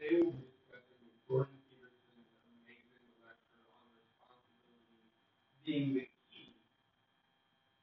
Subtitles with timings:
[0.00, 5.12] today will Peterson's amazing lecture on responsibility
[5.64, 6.64] being the key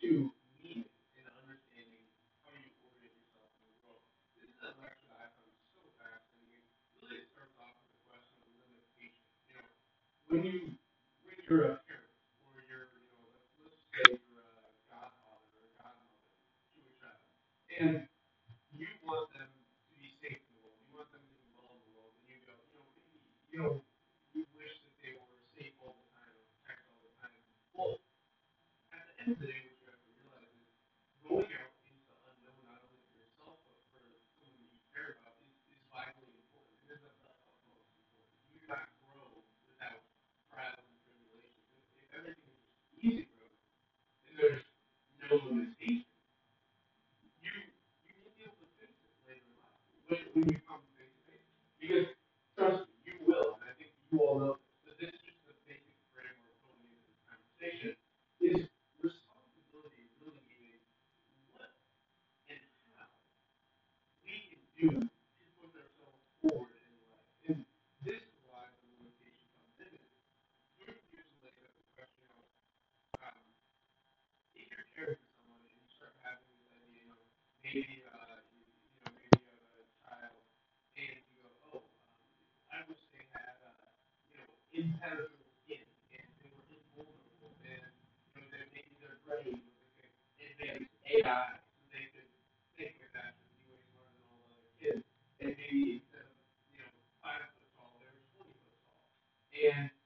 [0.00, 2.10] to meaning and understanding
[2.42, 4.02] how you orient yourself in the world.
[4.34, 6.66] This is a lecture I found so fascinating.
[6.98, 7.30] Really, it
[7.62, 9.30] off the question of limitation.
[9.46, 9.70] You know,
[10.26, 10.78] when you
[11.22, 11.82] when you're a
[17.78, 18.09] and
[29.26, 30.70] end what you have to realize is
[31.24, 34.02] going out into the unknown, not only for yourself, but for
[34.40, 36.78] someone you care about, is, is vitally important.
[36.88, 37.36] It is of.
[38.52, 40.02] You do not grow without
[40.52, 41.68] trials and tribulations.
[42.00, 42.64] If everything is
[43.04, 43.28] easy
[44.38, 44.64] there's
[45.30, 46.06] no limitation.
[47.42, 47.52] You,
[48.06, 49.84] you won't be able to finish it later in life.
[50.36, 50.58] You
[99.52, 99.99] Yeah.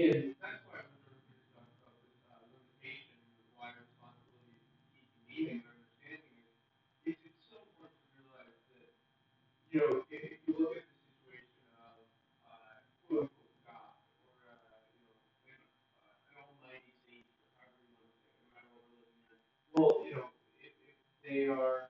[0.00, 4.56] that's why when we about this uh, limitation with why responsibility
[4.96, 6.40] is meaning and understanding
[7.04, 8.88] it, so important to realize that,
[9.68, 12.00] you know, if, you look at the situation of
[12.48, 12.80] uh,
[13.12, 15.20] God or, uh, you know,
[15.52, 15.60] an,
[16.08, 17.28] uh, an almighty saint
[17.60, 18.16] or however you want
[19.76, 20.32] well, you know,
[20.64, 20.72] if
[21.20, 21.89] they are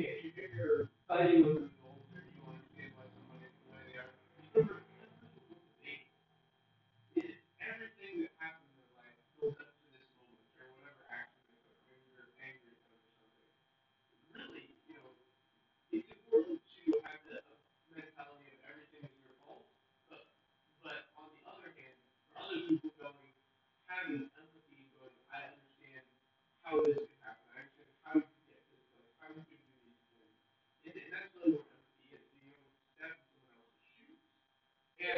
[0.00, 1.71] here, fighting with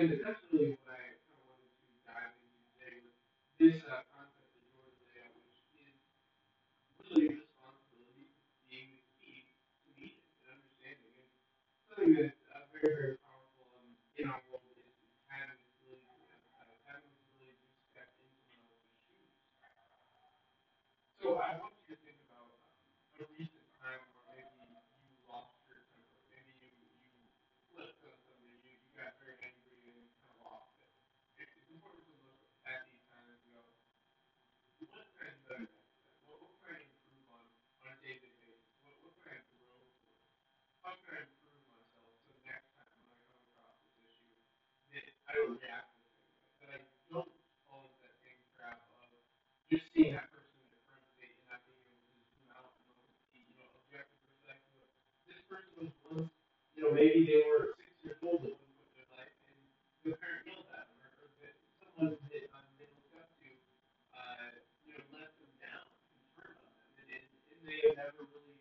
[0.05, 0.44] independent
[45.61, 45.75] do
[46.61, 46.79] but I
[47.11, 47.31] don't
[47.69, 49.09] follow that same trap of
[49.71, 52.73] just seeing that person in a current state and not being able to zoom out
[52.77, 54.87] and look at the you know objective perspective.
[55.29, 56.33] This person was once,
[56.77, 59.59] you know, maybe they were six years old at one point in their life, and
[60.07, 63.51] The parent yelled at them, or, or that someone that um, they looked up to,
[64.15, 64.51] uh,
[64.87, 68.54] you know, let them down and turned on them, and, and they have never really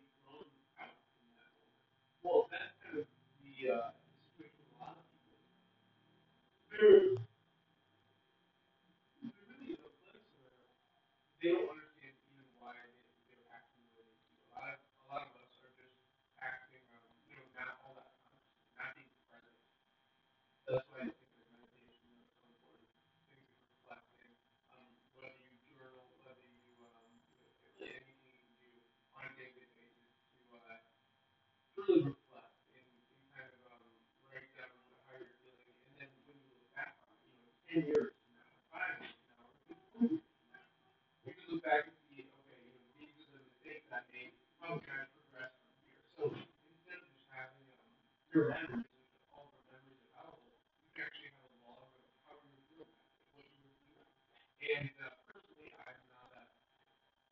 [54.64, 56.42] And uh, personally, I'm not a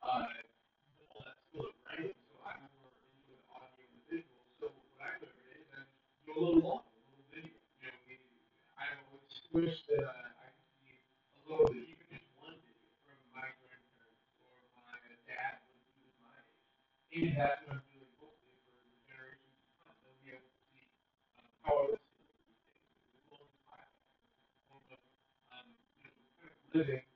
[0.04, 0.28] uh,
[1.16, 4.44] well, at school of writing, so I'm more into audio and visual.
[4.60, 7.56] So what I learned is I'm a little audio, a little video.
[7.80, 8.20] You know, we,
[8.76, 12.84] I always wish that uh, I could see a little bit, even just one video
[13.00, 14.92] from my grandparents or my
[15.24, 16.36] dad when he my
[17.16, 17.32] age.
[17.32, 19.96] That's what I'm doing hopefully for the generations to come.
[20.04, 20.84] They'll be able to see
[21.40, 22.04] um, how I was
[25.56, 25.72] um,
[26.76, 27.11] living.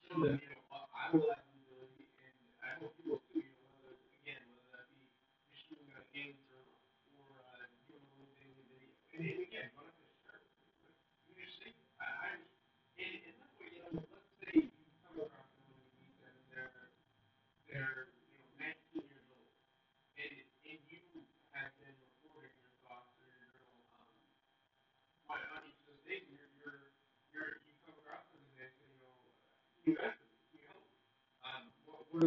[0.10, 0.51] show them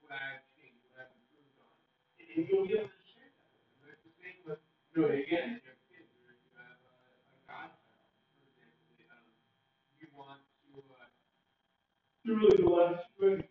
[0.00, 0.88] what I've changed.
[0.96, 1.76] I've improved on,
[2.20, 3.32] and you'll be able to share
[3.84, 4.00] that.
[4.00, 4.64] The thing with,
[4.96, 6.40] you know, again, your kids are a
[7.44, 7.76] godchild.
[8.40, 8.48] For
[8.96, 9.36] example,
[10.00, 10.72] we want to
[12.24, 13.47] do really the last thing.